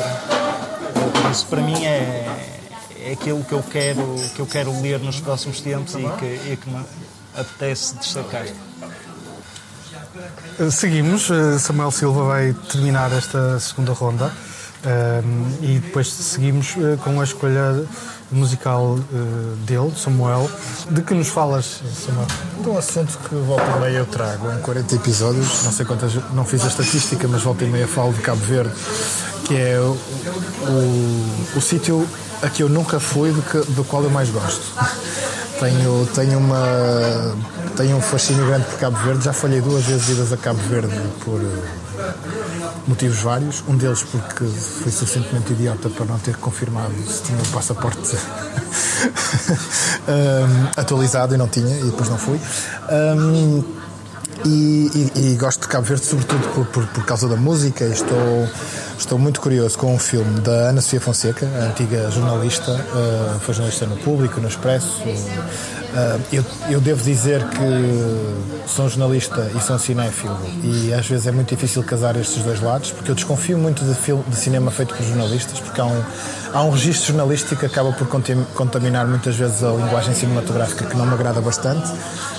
[1.31, 2.27] Isso para mim é,
[3.01, 6.59] é aquilo que eu quero que eu quero ler nos próximos tempos e que, e
[6.61, 6.85] que me
[7.35, 8.47] apetece destacar.
[10.71, 14.27] Seguimos, eh, Samuel Silva vai terminar esta segunda ronda
[14.85, 15.25] um, ehm,
[15.63, 17.85] e depois seguimos uh, com a escolha
[18.31, 20.49] musical uh, dele, Samuel.
[20.91, 22.27] De que nos falas, Samuel?
[22.63, 26.15] De um assunto que volta e meia eu trago em 40 episódios, não sei quantas,
[26.33, 28.73] não fiz a estatística, mas volta e meia falo de Cabo Verde,
[29.47, 29.99] que é o,
[30.69, 32.07] o, o sítio
[32.43, 34.63] a que eu nunca fui, do, que, do qual eu mais gosto.
[35.65, 37.35] Tenho, tenho uma
[37.77, 39.25] tenho um fascínio grande por Cabo Verde.
[39.25, 40.95] Já falhei duas vezes idas a Cabo Verde
[41.25, 42.13] por eh,
[42.87, 43.65] motivos vários.
[43.67, 48.17] Um deles porque fui suficientemente idiota para não ter confirmado se tinha o passaporte
[50.07, 52.39] um, atualizado e não tinha, e depois não fui.
[52.91, 53.65] Um,
[54.45, 57.85] e, e, e, gosto de Cabo Verde sobretudo por, por, por causa da música.
[57.85, 58.49] Estou,
[58.99, 63.55] estou muito curioso com um filme da Ana Sofia Fonseca, a antiga jornalista, uh, foi
[63.55, 65.03] jornalista no Público, no Expresso,
[65.95, 71.31] Uh, eu, eu, devo dizer que sou jornalista e sou cinéfilo e às vezes é
[71.31, 74.93] muito difícil casar estes dois lados porque eu desconfio muito de, filme, de cinema feito
[74.93, 76.03] por jornalistas porque há um,
[76.55, 78.07] há um registro jornalístico que acaba por
[78.55, 81.91] contaminar muitas vezes a linguagem cinematográfica que não me agrada bastante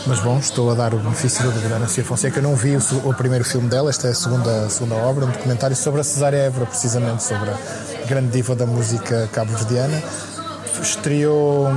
[0.08, 2.38] mas bom, estou a dar o benefício da dúvida a Fonseca.
[2.38, 5.26] Eu não vi o, o, primeiro filme dela, esta é a segunda, a segunda obra,
[5.26, 10.04] um documentário sobre a Cesária Évora, precisamente sobre a grande diva da música cabo-verdiana
[10.82, 11.68] estreou,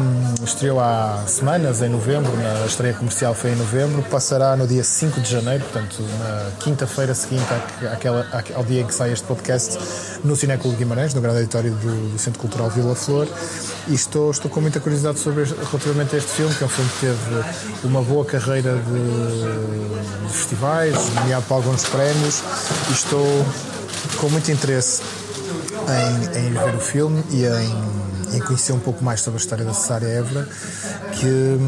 [0.44, 5.20] estreou há semanas, em novembro, na estreia comercial foi em novembro, passará no dia 5
[5.20, 7.46] de janeiro, portanto, na quinta-feira seguinte
[7.92, 9.78] àquela, ao dia em que sai este podcast,
[10.24, 13.28] no Cineclube Guimarães, no grande auditório do, do, Centro Cultural Vila Flor.
[13.88, 16.90] E estou, estou com muita curiosidade sobre relativamente a este filme, que é um filme
[16.90, 22.42] que teve uma boa carreira de, de festivais, nomeado para alguns prémios,
[22.90, 23.46] e estou
[24.18, 25.03] com muito interesse
[25.88, 29.64] em, em ver o filme e em em conhecer um pouco mais sobre a história
[29.64, 30.49] da Cesária Évora,
[31.12, 31.59] que,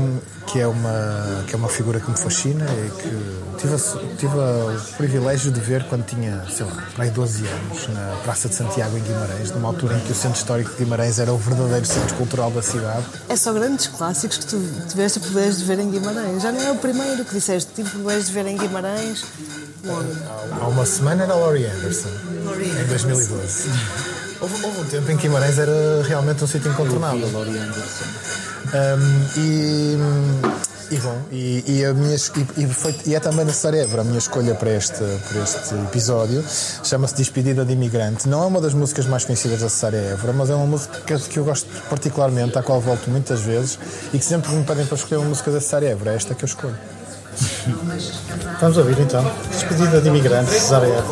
[0.47, 3.77] que, é uma, que é uma figura que me fascina e que tive,
[4.17, 8.49] tive o privilégio de ver quando tinha, sei lá, para aí 12 anos, na Praça
[8.49, 11.39] de Santiago, em Guimarães, numa altura em que o Centro Histórico de Guimarães era o
[11.39, 13.05] verdadeiro centro cultural da cidade.
[13.29, 16.43] É só grandes clássicos que tu tiveste o privilégio de ver em Guimarães.
[16.43, 19.25] Já não é o primeiro que disseste, tive o privilégio de ver em Guimarães.
[20.61, 22.11] Há uma semana era Laurie Anderson,
[22.45, 23.71] Laurie em 2012.
[24.41, 27.29] Houve, houve, um tempo em que Guimarães era realmente um sítio incontornável.
[28.73, 29.99] Um, e,
[30.91, 34.55] e bom, e, e, a minha, e, foi, e, é também necessária a minha escolha
[34.55, 36.43] para este, para este episódio.
[36.83, 38.29] Chama-se Despedida de Imigrante.
[38.29, 41.45] Não é uma das músicas mais conhecidas da Évora, mas é uma música que eu
[41.45, 43.79] gosto particularmente, à qual volto muitas vezes
[44.13, 46.13] e que sempre me pedem para escolher uma música da Évora.
[46.13, 46.79] É esta que eu escolho.
[48.61, 49.25] Vamos ouvir então.
[49.51, 51.05] Despedida de Imigrante, Cesária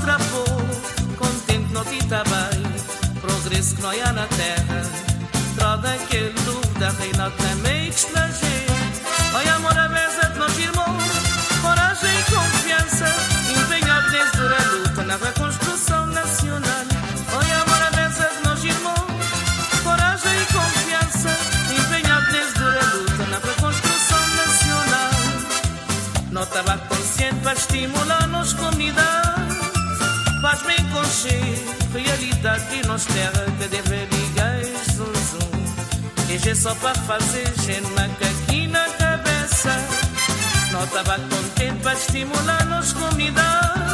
[0.00, 4.82] para mostrar pouco, contente notita bem, progresso que não há na terra,
[5.60, 7.73] roda aquele dúvida, reinado na meio de estrangeiro.
[33.06, 34.62] Terra que deve ligar
[34.94, 35.54] zum zum.
[36.28, 39.70] E é só para fazer gente macaquinho na cabeça.
[40.72, 43.84] Não estava contente para estimular-nos comunidade.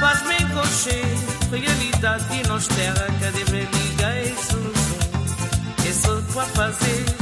[0.00, 1.06] Faz-me enconcher
[1.50, 5.88] realidade de nós terra que deve ligar zum zum.
[5.88, 7.15] É só para fazer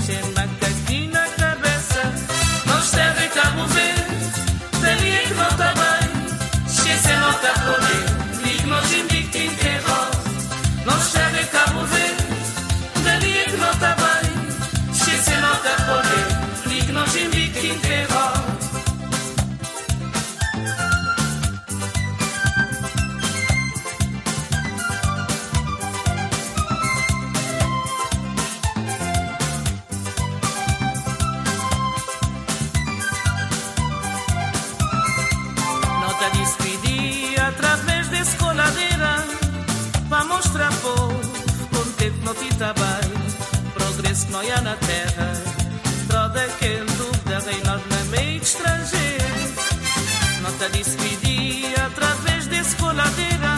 [50.55, 53.57] Nota despedir através desse coladeira,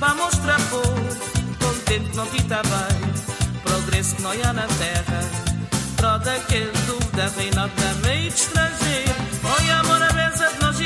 [0.00, 0.98] para mostrar pouco,
[1.60, 5.20] contente notita bem, progresso que não há na terra,
[5.96, 9.14] droga que dúvida reinar na meio estrangeiro.
[9.44, 10.80] Olha amor a mesa de nós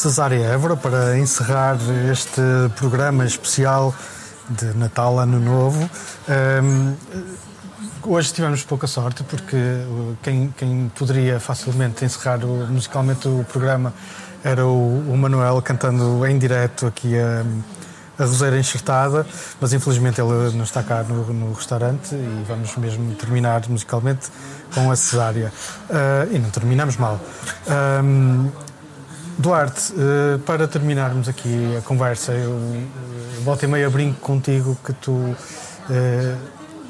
[0.00, 1.76] Cesária Évora, para encerrar
[2.10, 2.40] este
[2.74, 3.94] programa especial
[4.48, 5.90] de Natal, Ano Novo.
[6.62, 6.94] Hum,
[8.04, 13.92] hoje tivemos pouca sorte, porque uh, quem, quem poderia facilmente encerrar o- musicalmente o programa
[14.42, 17.44] era o, o Manuel cantando em direto aqui a,
[18.18, 19.26] a Roseira Enxertada,
[19.60, 24.28] mas infelizmente ele não está cá no, no restaurante e vamos mesmo terminar musicalmente
[24.74, 25.52] com a Cesária.
[25.90, 27.20] Ah, e não terminamos mal.
[28.02, 28.48] Hum,
[29.38, 34.92] Duarte, eh, para terminarmos aqui a conversa, eu eh, volta e meia brinco contigo que
[34.92, 35.34] tu
[35.88, 36.34] eh,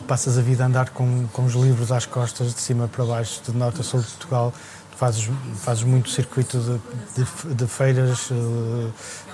[0.08, 3.40] passas a vida a andar com, com os livros às costas, de cima para baixo,
[3.46, 4.52] de norte a sul de Portugal.
[4.96, 5.30] Fazes,
[5.62, 8.28] fazes muito circuito de, de- de feiras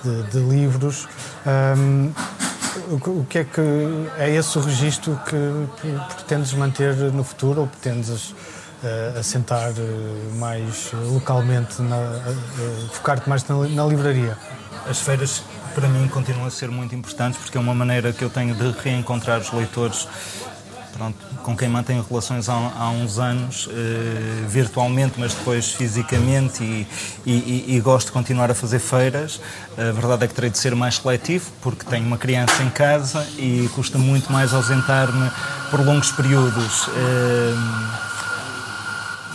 [0.03, 1.07] de, de livros.
[1.45, 2.11] Ahm,
[2.89, 3.59] o o que é que
[4.17, 8.33] é esse o registro que pretendes manter no futuro ou pretendes
[8.83, 12.21] eh, assentar eh, mais eh, localmente, na-
[12.93, 14.37] focar-te mais na, na livraria?
[14.89, 15.41] As feiras,
[15.75, 18.71] para mim, continuam a ser muito importantes porque é uma maneira que eu tenho de
[18.83, 20.07] reencontrar os leitores
[20.97, 26.87] pronto, com quem mantenho relações há, há uns anos, eh, virtualmente, mas depois fisicamente, e,
[27.23, 29.39] e- e- gosto de continuar a fazer feiras.
[29.77, 33.23] A verdade é que terei de ser mais seletivo, porque tenho uma criança em casa
[33.37, 35.29] e custa muito mais ausentar-me
[35.69, 36.89] por longos períodos.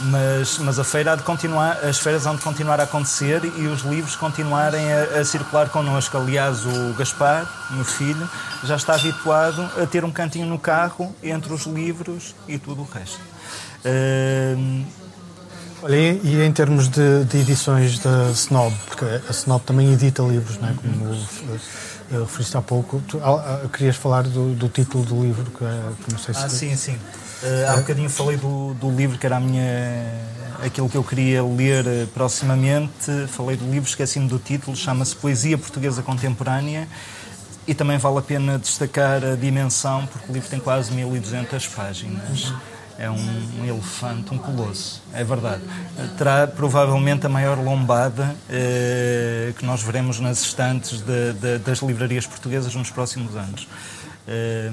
[0.05, 3.67] Mas, mas a feira há de continuar, as feiras hão de continuar a acontecer e
[3.67, 6.17] os livros continuarem a, a circular connosco.
[6.17, 8.29] Aliás, o Gaspar, meu filho,
[8.65, 12.85] já está habituado a ter um cantinho no carro entre os livros e tudo o
[12.85, 13.21] resto.
[13.85, 14.85] Ahm,
[15.85, 20.57] Olha, e, em termos de, de edições da Snob, porque a Snob também edita livros,
[20.61, 20.75] não é?
[20.75, 23.21] como eh, referiste há pouco, tu,
[23.73, 26.45] querias falar do, do título do livro, que, é- que não sei se.
[26.45, 26.97] Ah, sim, sim.
[27.43, 29.65] Uh, há bocadinho falei do, do livro que era a minha,
[30.65, 33.27] aquilo que eu queria ler uh, proximamente.
[33.29, 36.87] Falei do livro, esqueci-me do título, chama-se Poesia Portuguesa Contemporânea.
[37.67, 42.53] E também vale a pena destacar a dimensão, porque o livro tem quase 1200 páginas.
[42.99, 45.63] É um, um elefante, um colosso, é verdade.
[46.19, 52.27] Terá provavelmente a maior lombada eh, que nós veremos nas estantes de- de- das livrarias
[52.27, 53.67] portuguesas nos próximos anos.
[54.27, 54.71] Eh,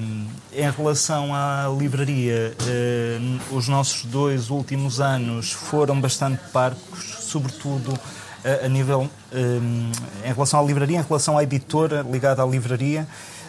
[0.52, 3.18] em relação à livraria, eh,
[3.50, 7.98] os nossos dois últimos anos foram bastante parcos, sobretudo
[8.44, 13.06] a, a nível, eh, em relação à livraria, em relação à editora ligada à livraria,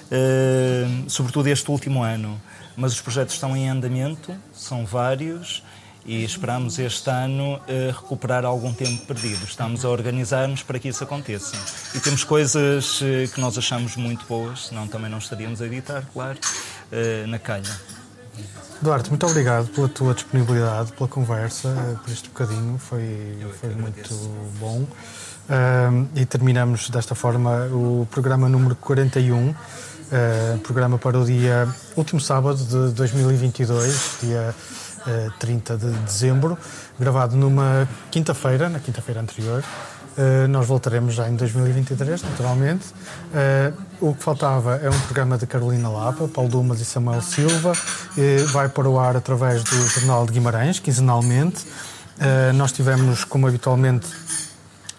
[0.10, 2.41] eh, sobretudo este último ano.
[2.76, 5.64] Mas os projetos estão em andamento, são vários,
[6.06, 9.43] e esperamos este ano eh, recuperar algum tempo perdido.
[9.45, 11.56] Estamos a organizar-nos para que isso aconteça.
[11.95, 16.04] E temos coisas eh, que nós achamos muito boas, senão também não estaríamos a editar,
[16.14, 16.39] claro,
[16.91, 17.70] eh, na calha.
[18.82, 24.16] Duarte, muito obrigado pela tua disponibilidade, pela conversa, por este bocadinho, foi, foi muito
[24.60, 24.88] bom.
[26.16, 29.54] E terminamos desta forma o programa número 41,
[30.14, 34.54] eh, programa para o dia último sábado de 2022, dia
[35.39, 36.58] 30 de dezembro,
[36.99, 39.64] gravado numa quinta-feira, na quinta-feira anterior.
[40.18, 42.88] Uh, nós voltaremos já em 2023, naturalmente.
[42.89, 47.72] Uh, o que faltava é um programa de Carolina Lapa, Paulo Dumas e Samuel Silva.
[48.52, 51.66] Vai para o ar através do Jornal de Guimarães, quinzenalmente.
[52.18, 54.08] Uh, nós tivemos, como habitualmente,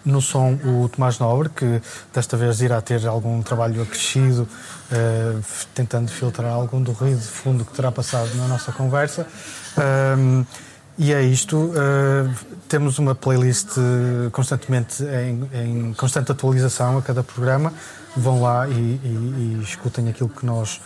[0.05, 1.81] no som o Tomás Nobre, que
[2.13, 4.47] desta vez irá ter algum trabalho acrescido,
[4.91, 5.39] eh,
[5.73, 9.25] tentando filtrar algum do ruído de fundo que terá passado na nossa conversa.
[9.77, 10.43] Ahm,
[10.97, 11.71] e é isto.
[11.75, 12.29] eh,
[12.67, 15.49] temos uma playlist eh, constantemente em,
[15.89, 17.73] em constante atualização a cada programa.
[18.15, 20.79] Vão lá e, e- e escutem aquilo que nós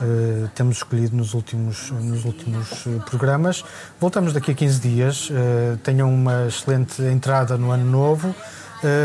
[0.00, 3.64] eh, temos escolhido nos últimos, nos últimos eh, programas.
[4.00, 5.28] Voltamos daqui a 15 dias.
[5.30, 8.34] Eh, tenham uma excelente entrada no ano novo.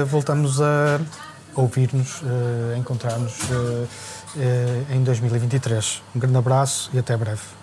[0.07, 0.99] Voltamos a
[1.55, 2.21] ouvir-nos,
[2.77, 3.33] encontrar-nos
[4.91, 6.01] em 2023.
[6.13, 7.58] Um grande abraço e até breve.